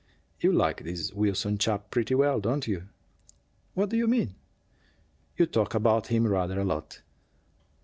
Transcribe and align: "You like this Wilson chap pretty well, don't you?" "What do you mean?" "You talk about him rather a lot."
"You 0.39 0.51
like 0.51 0.83
this 0.83 1.13
Wilson 1.13 1.59
chap 1.59 1.91
pretty 1.91 2.15
well, 2.15 2.39
don't 2.39 2.65
you?" 2.67 2.89
"What 3.75 3.89
do 3.91 3.97
you 3.97 4.07
mean?" 4.07 4.33
"You 5.37 5.45
talk 5.45 5.75
about 5.75 6.07
him 6.07 6.25
rather 6.25 6.59
a 6.59 6.65
lot." 6.65 7.03